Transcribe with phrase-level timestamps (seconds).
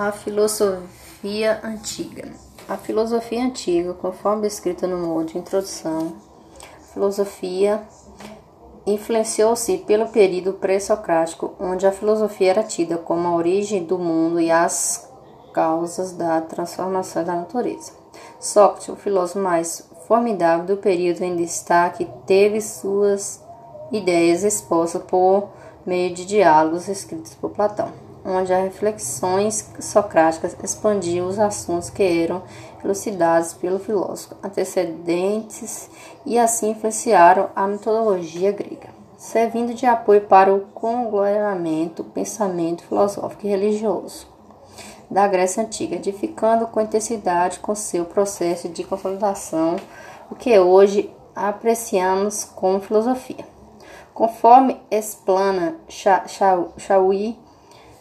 [0.00, 2.32] A filosofia antiga.
[2.66, 6.14] A filosofia antiga, conforme descrita no modo de introdução,
[6.94, 7.82] filosofia
[8.86, 14.50] influenciou-se pelo período pré-socrático, onde a filosofia era tida como a origem do mundo e
[14.50, 15.06] as
[15.52, 17.92] causas da transformação da natureza.
[18.40, 23.44] Sócrates, o filósofo mais formidável do período em destaque, teve suas
[23.92, 25.50] ideias expostas por
[25.84, 32.42] meio de diálogos escritos por Platão onde as reflexões socráticas expandiam os assuntos que eram
[32.84, 35.90] elucidados pelo filósofo antecedentes
[36.24, 43.50] e assim influenciaram a metodologia grega, servindo de apoio para o conglomeramento pensamento filosófico e
[43.50, 44.26] religioso
[45.10, 49.76] da Grécia Antiga, edificando com intensidade com seu processo de consolidação
[50.30, 53.44] o que hoje apreciamos como filosofia.
[54.14, 55.76] Conforme explana
[56.78, 57.36] Chauí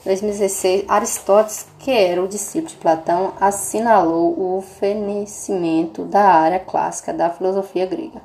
[0.05, 7.29] 2016, Aristóteles, que era o discípulo de Platão, assinalou o fenecimento da área clássica da
[7.29, 8.21] filosofia grega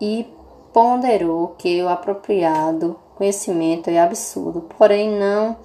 [0.00, 0.26] e
[0.72, 5.56] ponderou que o apropriado conhecimento é absurdo, porém não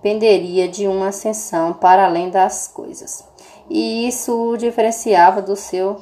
[0.00, 3.24] penderia de uma ascensão para além das coisas.
[3.68, 6.00] E isso o diferenciava do seu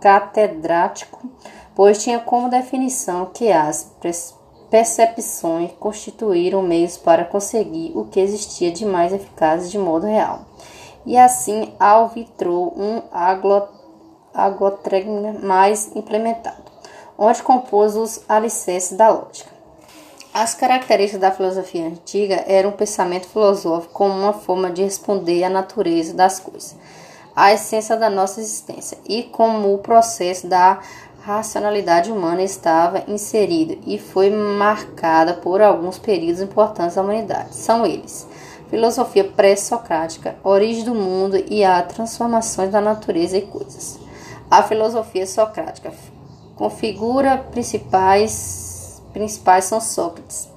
[0.00, 1.20] catedrático,
[1.74, 3.84] pois tinha como definição que as
[4.70, 10.42] percepções constituíram meios para conseguir o que existia de mais eficaz de modo real.
[11.06, 13.02] E assim alvitrou um
[14.34, 15.06] agotreg
[15.42, 16.70] mais implementado,
[17.16, 19.58] onde compôs os alicerces da lógica.
[20.34, 25.48] As características da filosofia antiga eram um pensamento filosófico como uma forma de responder à
[25.48, 26.76] natureza das coisas,
[27.34, 30.80] à essência da nossa existência, e como o processo da
[31.28, 37.54] racionalidade humana estava inserida e foi marcada por alguns períodos importantes da humanidade.
[37.54, 38.26] São eles:
[38.70, 43.98] filosofia pré-socrática, origem do mundo e a transformações da natureza e coisas.
[44.50, 45.92] A filosofia socrática
[46.56, 50.48] configura principais principais são Sócrates,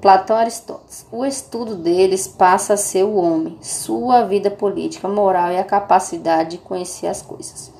[0.00, 1.06] Platão e Aristóteles.
[1.12, 6.52] O estudo deles passa a ser o homem, sua vida política, moral e a capacidade
[6.52, 7.72] de conhecer as coisas.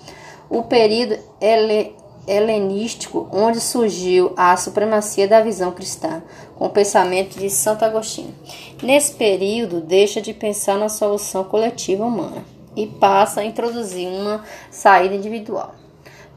[0.50, 1.94] O período ele
[2.26, 6.22] helenístico, onde surgiu a supremacia da visão cristã,
[6.56, 8.34] com o pensamento de Santo Agostinho.
[8.82, 12.44] Nesse período, deixa de pensar na solução coletiva humana
[12.76, 15.74] e passa a introduzir uma saída individual.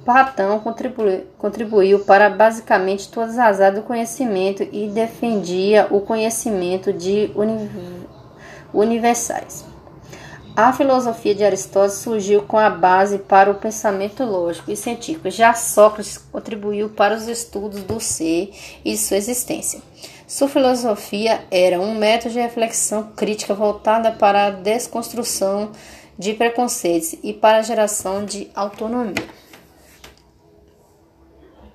[0.06, 7.30] Platão contribuiu, contribuiu para basicamente todas as áreas do conhecimento e defendia o conhecimento de
[8.74, 9.67] universais.
[10.58, 15.30] A filosofia de Aristóteles surgiu com a base para o pensamento lógico e científico.
[15.30, 18.52] Já Sócrates contribuiu para os estudos do ser
[18.84, 19.80] e sua existência.
[20.28, 25.74] Sua filosofia era um método de reflexão crítica voltada para a desconstrução
[26.18, 29.14] de preconceitos e para a geração de autonomia.